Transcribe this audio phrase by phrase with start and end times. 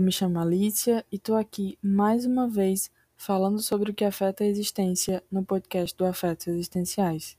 [0.00, 4.42] Eu me chamo Alicia e tô aqui mais uma vez falando sobre o que afeta
[4.42, 7.36] a existência no podcast do Afetos Existenciais.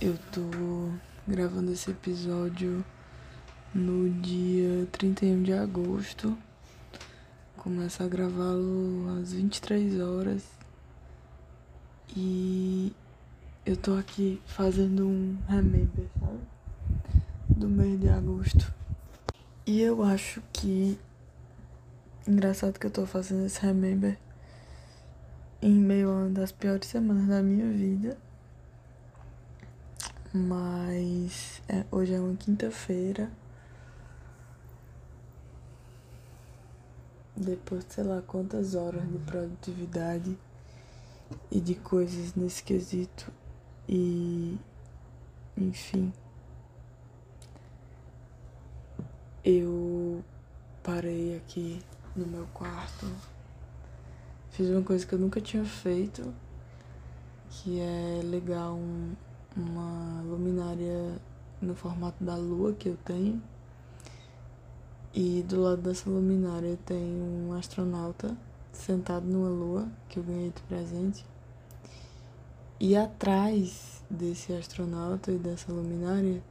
[0.00, 0.40] Eu tô
[1.28, 2.84] gravando esse episódio
[3.72, 6.36] no dia 31 de agosto.
[7.56, 10.63] Começo a gravá-lo às 23 horas.
[12.16, 12.92] E
[13.66, 16.38] eu tô aqui fazendo um remember, sabe?
[17.48, 18.72] Do mês de agosto.
[19.66, 20.96] E eu acho que.
[22.26, 24.16] Engraçado que eu tô fazendo esse remember
[25.60, 28.16] em meio a uma das piores semanas da minha vida.
[30.32, 33.28] Mas é, hoje é uma quinta-feira.
[37.36, 40.38] Depois de sei lá quantas horas de produtividade
[41.50, 43.32] e de coisas nesse quesito.
[43.88, 44.58] E
[45.56, 46.12] enfim.
[49.44, 50.24] Eu
[50.82, 51.80] parei aqui
[52.16, 53.06] no meu quarto.
[54.50, 56.32] Fiz uma coisa que eu nunca tinha feito,
[57.50, 59.12] que é ligar um,
[59.56, 61.20] uma luminária
[61.60, 63.42] no formato da lua que eu tenho.
[65.12, 68.36] E do lado dessa luminária tem um astronauta
[68.76, 71.24] sentado numa lua que eu ganhei de presente.
[72.78, 76.42] E atrás desse astronauta e dessa luminária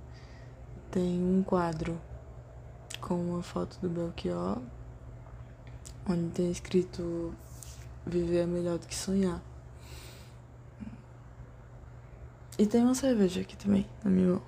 [0.90, 2.00] tem um quadro
[3.02, 4.62] com uma foto do Belchior,
[6.08, 7.34] onde tem escrito
[8.06, 9.42] Viver é melhor do que sonhar.
[12.58, 14.42] E tem uma cerveja aqui também, na minha mão.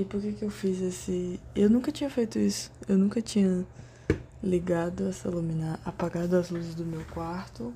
[0.00, 1.38] E por que que eu fiz esse...
[1.54, 2.72] Eu nunca tinha feito isso.
[2.88, 3.66] Eu nunca tinha
[4.42, 7.70] ligado essa luminária, apagado as luzes do meu quarto,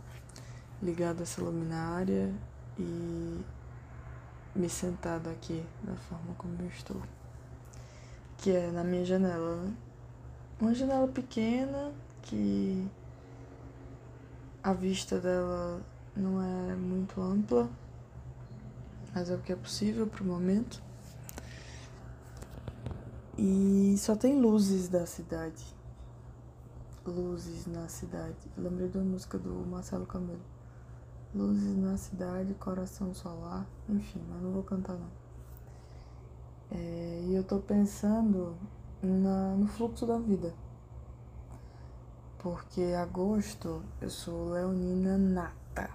[0.83, 2.33] ligado essa luminária
[2.79, 3.41] e
[4.57, 7.03] me sentado aqui da forma como eu estou.
[8.39, 9.75] Que é na minha janela, né?
[10.59, 11.93] Uma janela pequena
[12.23, 12.89] que
[14.63, 15.83] a vista dela
[16.17, 17.69] não é muito ampla,
[19.15, 20.84] mas é o que é possível pro momento.
[23.37, 25.65] E só tem luzes da cidade.
[27.07, 28.37] Luzes na cidade.
[28.57, 30.41] Lembrei uma música do Marcelo Camelo.
[31.35, 33.67] Luzes na cidade, coração solar.
[33.89, 35.25] Enfim, mas não vou cantar não.
[36.71, 38.57] É, e eu tô pensando
[39.03, 40.55] na, no fluxo da vida
[42.45, 45.89] porque agosto eu sou leonina nata.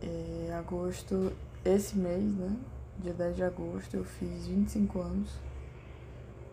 [0.00, 1.32] É, agosto,
[1.64, 2.56] esse mês, né?
[3.00, 5.28] Dia 10 de agosto, eu fiz 25 anos.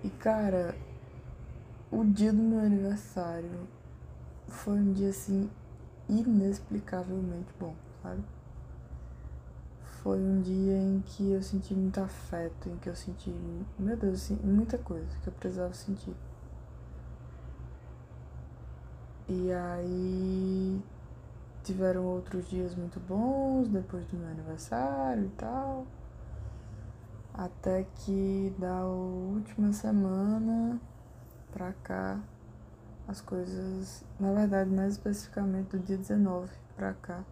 [0.03, 0.75] E cara,
[1.91, 3.67] o dia do meu aniversário
[4.47, 5.49] foi um dia assim
[6.07, 8.23] inexplicavelmente bom, sabe?
[10.01, 13.33] Foi um dia em que eu senti muito afeto, em que eu senti,
[13.77, 16.15] meu Deus, assim, muita coisa que eu precisava sentir.
[19.27, 20.81] E aí
[21.63, 25.85] tiveram outros dias muito bons depois do meu aniversário e tal.
[27.37, 30.81] Até que da última semana
[31.51, 32.19] pra cá
[33.07, 37.23] as coisas, na verdade, mais especificamente do dia 19 pra cá,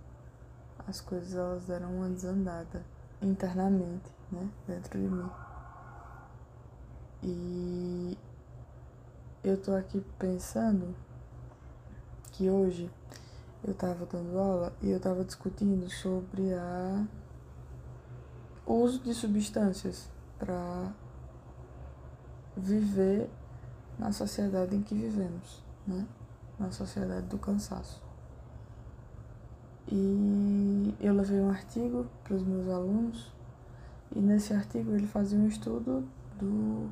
[0.87, 2.85] as coisas elas deram uma desandada
[3.19, 5.29] internamente, né, dentro de mim.
[7.23, 8.17] E
[9.43, 10.95] eu tô aqui pensando
[12.31, 12.91] que hoje
[13.63, 17.03] eu estava dando aula e eu estava discutindo sobre a
[18.65, 20.91] uso de substâncias para
[22.57, 23.29] viver
[23.97, 26.05] na sociedade em que vivemos, né?
[26.59, 28.01] Na sociedade do cansaço.
[29.87, 33.31] E eu levei um artigo para os meus alunos
[34.15, 36.07] e nesse artigo ele fazia um estudo
[36.39, 36.89] do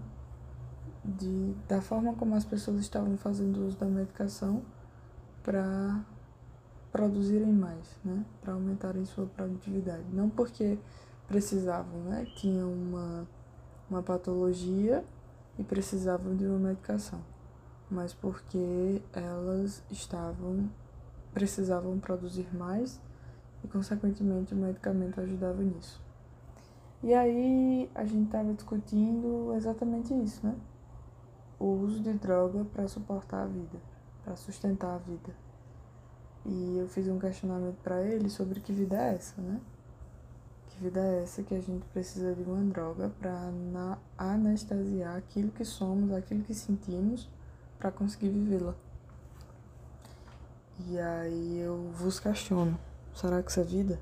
[1.03, 4.62] de, da forma como as pessoas estavam fazendo uso da medicação
[5.42, 6.00] para
[6.92, 8.24] produzirem mais, né?
[8.42, 10.03] Para aumentarem sua produtividade.
[10.13, 10.77] Não porque
[11.28, 12.28] precisavam, né?
[12.36, 13.28] Tinham uma,
[13.90, 15.04] uma patologia
[15.58, 17.22] e precisavam de uma medicação,
[17.90, 20.70] mas porque elas estavam
[21.34, 23.02] precisavam produzir mais
[23.64, 26.00] e consequentemente o medicamento ajudava nisso.
[27.02, 30.56] E aí a gente estava discutindo exatamente isso, né?
[31.60, 33.94] O uso de droga para suportar a vida
[34.24, 35.36] para sustentar a vida.
[36.46, 39.60] E eu fiz um questionamento para ele sobre que vida é essa, né?
[40.83, 43.50] Vida é essa que a gente precisa de uma droga para
[44.18, 47.30] anestesiar aquilo que somos, aquilo que sentimos,
[47.80, 48.75] para conseguir vivê-la.
[50.85, 52.77] E aí eu vos questiono:
[53.15, 53.97] será que isso é vida?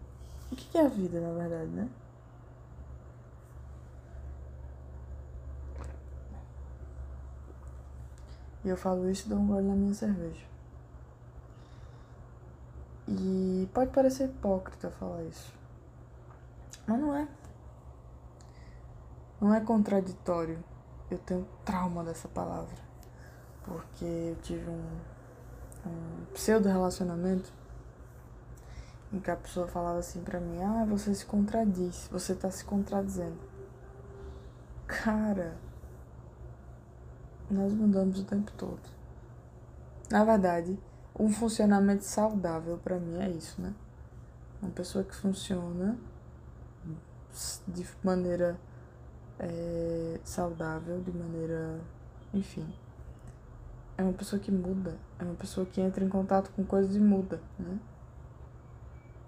[0.52, 1.88] O que é a vida, na verdade, né?
[8.66, 10.48] E eu falo isso e dou um gole na minha cerveja.
[13.08, 15.61] E pode parecer hipócrita falar isso.
[16.92, 17.28] Mas não é.
[19.40, 20.62] Não é contraditório.
[21.10, 22.76] Eu tenho trauma dessa palavra.
[23.64, 25.00] Porque eu tive um,
[25.86, 27.54] um pseudo relacionamento
[29.14, 32.66] em que a pessoa falava assim pra mim, ah, você se contradiz, você tá se
[32.66, 33.40] contradizendo.
[34.86, 35.58] Cara,
[37.50, 38.82] nós mudamos o tempo todo.
[40.10, 40.78] Na verdade,
[41.18, 43.74] um funcionamento saudável para mim é isso, né?
[44.62, 45.98] Uma pessoa que funciona
[47.68, 48.60] de maneira
[49.40, 51.80] é, saudável, de maneira.
[52.34, 52.68] Enfim.
[53.98, 57.00] É uma pessoa que muda, é uma pessoa que entra em contato com coisas e
[57.00, 57.78] muda, né?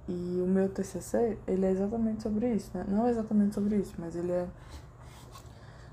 [0.08, 2.84] E o meu TCC, ele é exatamente sobre isso, né?
[2.88, 4.48] Não exatamente sobre isso, mas ele é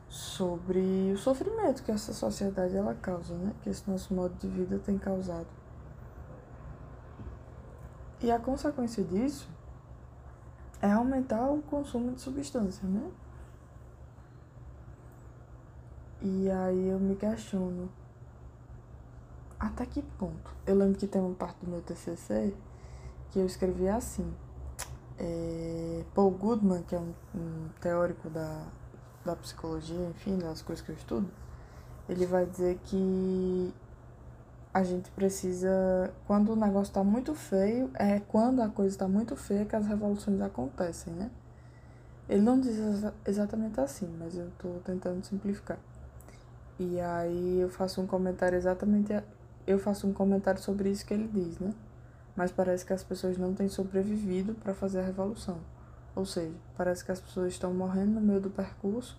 [0.09, 3.53] sobre o sofrimento que essa sociedade ela causa, né?
[3.63, 5.47] Que esse nosso modo de vida tem causado.
[8.23, 9.49] E a consequência disso
[10.83, 13.11] é aumentar o consumo de substância, né?
[16.23, 17.89] E aí eu me questiono
[19.59, 20.51] até que ponto?
[20.67, 22.55] Eu lembro que tem uma parte do meu TCC
[23.31, 24.33] que eu escrevi assim.
[25.19, 28.65] É, Paul Goodman, que é um, um teórico da,
[29.25, 31.31] da psicologia, enfim, das coisas que eu estudo,
[32.09, 33.73] ele vai dizer que
[34.73, 36.13] a gente precisa.
[36.27, 39.87] Quando o negócio está muito feio, é quando a coisa está muito feia que as
[39.87, 41.31] revoluções acontecem, né?
[42.29, 42.77] Ele não diz
[43.27, 45.79] exatamente assim, mas eu estou tentando simplificar.
[46.79, 49.13] E aí eu faço um comentário exatamente.
[49.67, 51.75] Eu faço um comentário sobre isso que ele diz, né?
[52.37, 55.59] Mas parece que as pessoas não têm sobrevivido para fazer a revolução.
[56.15, 59.19] Ou seja, parece que as pessoas estão morrendo no meio do percurso,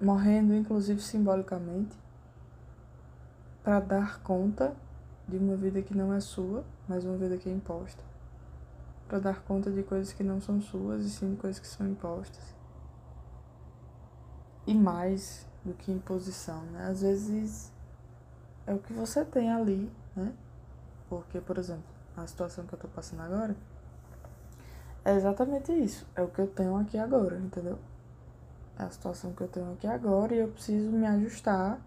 [0.00, 1.96] morrendo inclusive simbolicamente,
[3.62, 4.74] para dar conta
[5.28, 8.02] de uma vida que não é sua, mas uma vida que é imposta.
[9.08, 11.86] Para dar conta de coisas que não são suas e sim de coisas que são
[11.86, 12.54] impostas.
[14.66, 16.86] E mais do que imposição, né?
[16.86, 17.72] Às vezes
[18.66, 20.32] é o que você tem ali, né?
[21.08, 21.84] Porque, por exemplo,
[22.16, 23.56] a situação que eu tô passando agora
[25.04, 26.06] é exatamente isso.
[26.14, 27.78] É o que eu tenho aqui agora, entendeu?
[28.78, 31.78] É a situação que eu tenho aqui agora e eu preciso me ajustar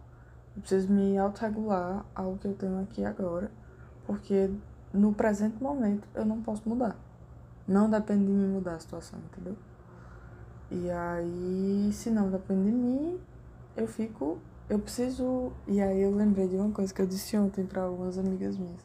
[0.55, 3.49] eu preciso me autorregular ao que eu tenho aqui agora,
[4.05, 4.51] porque
[4.93, 6.95] no presente momento eu não posso mudar.
[7.67, 9.55] Não depende de mim mudar a situação, entendeu?
[10.69, 13.19] E aí, se não depende de mim,
[13.75, 14.37] eu fico.
[14.69, 15.51] Eu preciso.
[15.67, 18.81] E aí eu lembrei de uma coisa que eu disse ontem para algumas amigas minhas.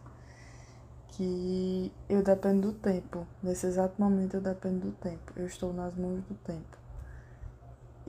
[1.09, 3.27] Que eu dependo do tempo.
[3.43, 5.33] Nesse exato momento eu dependo do tempo.
[5.37, 6.79] Eu estou nas mãos do tempo.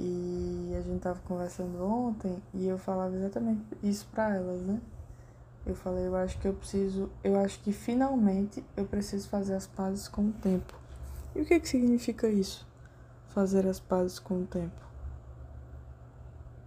[0.02, 4.80] E a gente tava conversando ontem e eu falava exatamente isso para elas, né?
[5.66, 9.68] Eu falei, eu acho que eu preciso, eu acho que finalmente eu preciso fazer as
[9.68, 10.74] pazes com o tempo.
[11.36, 12.66] E o que que significa isso?
[13.28, 14.82] Fazer as pazes com o tempo.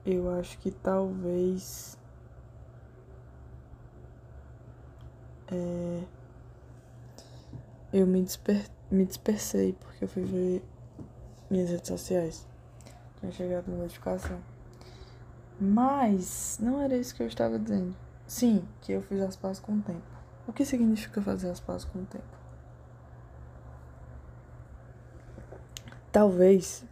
[0.04, 1.96] Eu acho que talvez
[5.50, 6.02] é,
[7.94, 10.62] eu me, disper, me dispersei porque eu fui ver
[11.50, 12.51] minhas redes sociais.
[13.22, 14.40] Tinha chegado a notificação.
[15.60, 17.94] Mas não era isso que eu estava dizendo.
[18.26, 20.02] Sim, que eu fiz as pazes com o tempo.
[20.44, 22.24] O que significa fazer as pazes com o tempo?
[26.10, 26.84] Talvez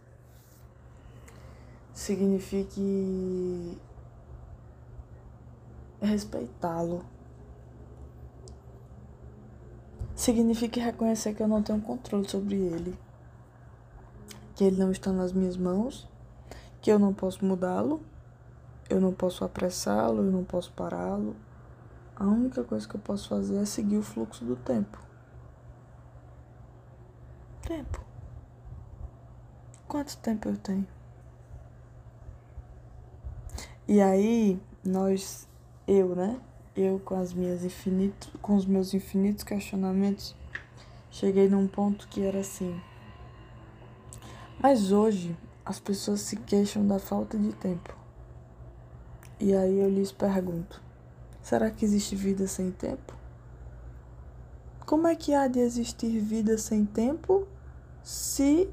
[1.93, 3.77] signifique
[6.01, 7.03] respeitá-lo.
[10.15, 12.97] Signifique reconhecer que eu não tenho controle sobre ele,
[14.55, 16.09] que ele não está nas minhas mãos
[16.81, 18.01] que eu não posso mudá-lo,
[18.89, 21.35] eu não posso apressá-lo, eu não posso pará-lo.
[22.15, 24.99] A única coisa que eu posso fazer é seguir o fluxo do tempo.
[27.61, 28.03] Tempo.
[29.87, 30.87] Quanto tempo eu tenho?
[33.87, 35.47] E aí, nós,
[35.87, 36.39] eu, né?
[36.75, 40.35] Eu com as minhas infinitos, com os meus infinitos questionamentos,
[41.09, 42.79] cheguei num ponto que era assim.
[44.59, 47.95] Mas hoje as pessoas se queixam da falta de tempo.
[49.39, 50.81] E aí eu lhes pergunto:
[51.41, 53.13] será que existe vida sem tempo?
[54.85, 57.47] Como é que há de existir vida sem tempo
[58.03, 58.69] se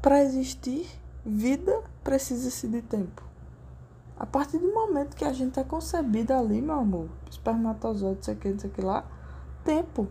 [0.00, 0.88] para existir
[1.24, 3.22] vida precisa-se de tempo.
[4.18, 8.48] A partir do momento que a gente é concebido ali, meu amor, espermatozoide, isso aqui,
[8.48, 9.04] isso aqui lá,
[9.64, 10.08] tempo.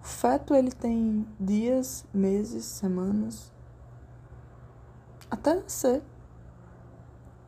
[0.00, 3.52] O feto ele tem dias, meses, semanas,
[5.30, 6.02] até nascer.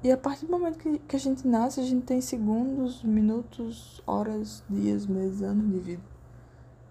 [0.02, 4.00] E a partir do momento que, que a gente nasce, a gente tem segundos, minutos,
[4.06, 6.02] horas, dias, meses, anos de vida.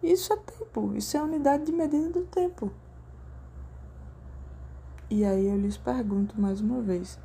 [0.03, 2.71] Isso é tempo, isso é a unidade de medida do tempo.
[5.09, 7.17] E aí eu lhes pergunto mais uma vez: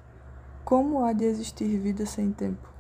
[0.65, 2.73] como há de existir vida sem tempo?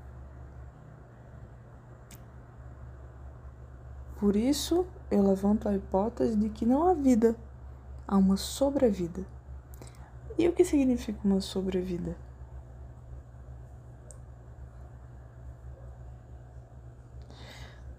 [4.21, 7.35] Por isso, eu levanto a hipótese de que não há vida,
[8.07, 9.27] há uma sobrevida.
[10.39, 12.17] E o que significa uma sobrevida?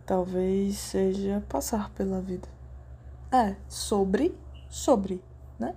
[0.06, 2.48] Talvez seja passar pela vida.
[3.32, 4.38] É, sobre,
[4.70, 5.24] sobre,
[5.58, 5.76] né?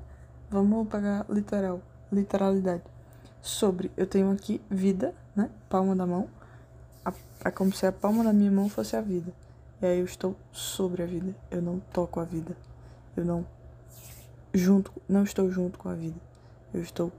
[0.51, 2.83] Vamos pegar literal, literalidade.
[3.41, 5.49] Sobre, eu tenho aqui vida, né?
[5.69, 6.29] Palma da mão.
[7.45, 9.33] É como se a palma da minha mão fosse a vida.
[9.81, 11.35] E aí eu estou sobre a vida.
[11.51, 12.57] Eu não toco a vida.
[13.17, 13.47] Eu não
[14.53, 16.19] junto, não estou junto com a vida.
[16.77, 17.11] Eu estou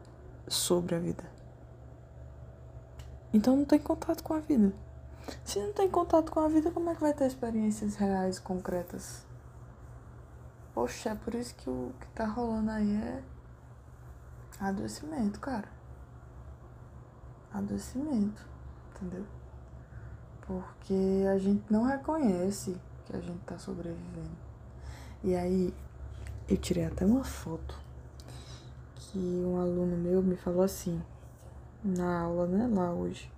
[0.48, 1.24] sobre a vida.
[3.34, 4.72] Então não tem contato com a vida.
[5.44, 9.26] Se não tem contato com a vida, como é que vai ter experiências reais, concretas?
[10.76, 13.24] Poxa, é por isso que o que tá rolando aí é
[14.60, 15.68] adoecimento, cara.
[17.52, 18.48] Adoecimento,
[18.92, 19.26] entendeu?
[20.42, 24.38] Porque a gente não reconhece que a gente tá sobrevivendo.
[25.24, 25.74] E aí,
[26.48, 27.87] eu tirei até uma foto
[29.18, 31.02] que um aluno meu me falou assim,
[31.84, 33.32] na aula, né, lá hoje.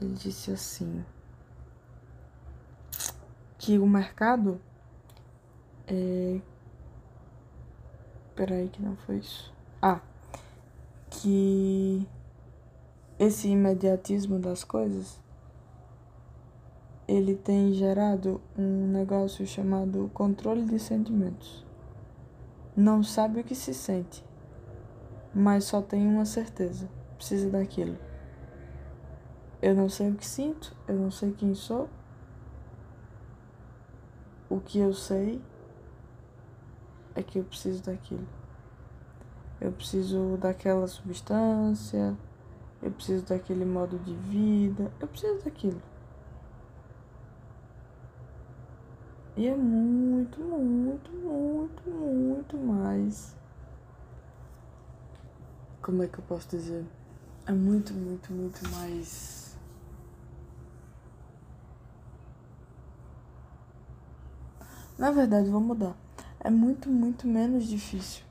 [0.00, 1.04] Ele disse assim:
[3.58, 4.60] que o mercado
[5.86, 6.40] é.
[8.36, 9.52] Peraí, que não foi isso.
[9.82, 10.00] Ah,
[11.10, 12.08] que
[13.18, 15.20] esse imediatismo das coisas
[17.06, 21.66] ele tem gerado um negócio chamado controle de sentimentos.
[22.76, 24.24] Não sabe o que se sente,
[25.34, 27.96] mas só tem uma certeza: precisa daquilo.
[29.62, 31.88] Eu não sei o que sinto, eu não sei quem sou.
[34.48, 35.40] O que eu sei
[37.14, 38.26] é que eu preciso daquilo.
[39.60, 42.16] Eu preciso daquela substância,
[42.82, 45.80] eu preciso daquele modo de vida, eu preciso daquilo.
[49.36, 53.36] E é muito, muito, muito, muito mais.
[55.82, 56.84] Como é que eu posso dizer?
[57.46, 59.56] É muito, muito, muito mais.
[64.98, 65.96] Na verdade, vou mudar.
[66.40, 68.22] É muito, muito menos difícil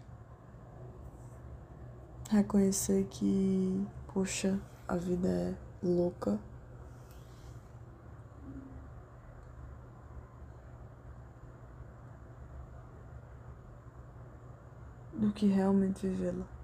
[2.29, 6.39] reconhecer que, poxa, a vida é louca
[15.13, 16.58] do que realmente vivê-la.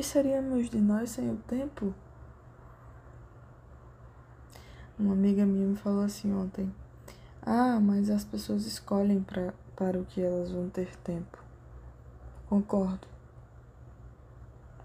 [0.00, 1.92] Que seríamos de nós sem o tempo?
[4.98, 6.74] Uma amiga minha me falou assim ontem:
[7.42, 11.36] Ah, mas as pessoas escolhem pra, para o que elas vão ter tempo.
[12.48, 13.06] Concordo.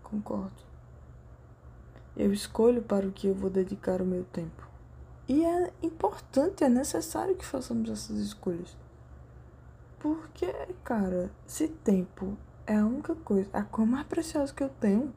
[0.04, 0.62] Concordo.
[2.18, 4.68] Eu escolho para o que eu vou dedicar o meu tempo.
[5.30, 8.76] E é importante, é necessário que façamos essas escolhas.
[9.98, 10.52] Porque,
[10.84, 15.14] cara, se tempo é a única coisa, a coisa mais preciosa que eu tenho,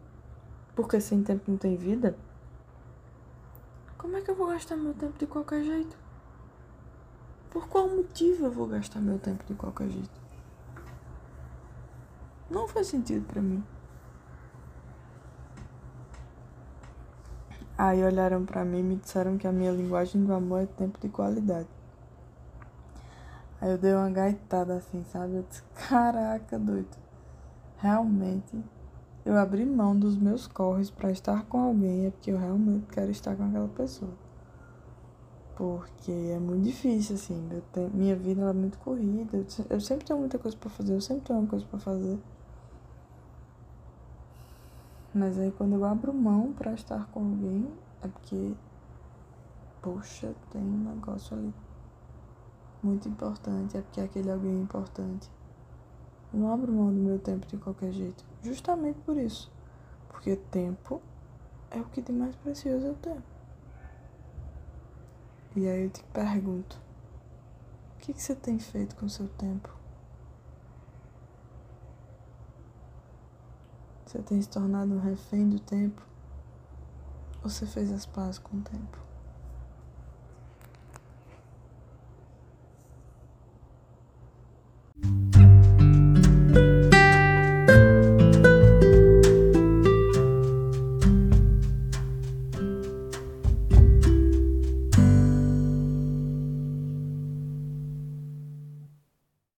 [0.74, 2.16] porque sem tempo não tem vida,
[3.96, 5.96] como é que eu vou gastar meu tempo de qualquer jeito?
[7.50, 10.20] Por qual motivo eu vou gastar meu tempo de qualquer jeito?
[12.50, 13.64] Não faz sentido para mim.
[17.76, 20.98] Aí olharam para mim e me disseram que a minha linguagem do amor é tempo
[21.00, 21.68] de qualidade.
[23.60, 25.34] Aí eu dei uma gaitada assim, sabe?
[25.34, 27.07] Eu disse, caraca, doido.
[27.80, 28.60] Realmente,
[29.24, 33.10] eu abri mão dos meus corres para estar com alguém é porque eu realmente quero
[33.10, 34.10] estar com aquela pessoa.
[35.54, 37.48] Porque é muito difícil, assim.
[37.72, 39.44] Tempo, minha vida é muito corrida.
[39.70, 42.18] Eu sempre tenho muita coisa para fazer, eu sempre tenho uma coisa para fazer.
[45.14, 47.68] Mas aí quando eu abro mão para estar com alguém,
[48.02, 48.54] é porque,
[49.82, 51.54] poxa, tem um negócio ali
[52.82, 55.30] muito importante, é porque aquele alguém é importante.
[56.32, 58.24] Eu não abro mão do meu tempo de qualquer jeito.
[58.42, 59.50] Justamente por isso.
[60.08, 61.00] Porque tempo
[61.70, 63.22] é o que de mais precioso eu tenho.
[65.56, 66.78] E aí eu te pergunto:
[67.96, 69.70] o que, que você tem feito com o seu tempo?
[74.06, 76.02] Você tem se tornado um refém do tempo?
[77.42, 79.07] Ou você fez as pazes com o tempo?